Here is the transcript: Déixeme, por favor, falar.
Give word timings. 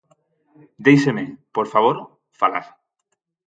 Déixeme, 0.85 1.23
por 1.55 1.67
favor, 1.73 1.95
falar. 2.39 2.65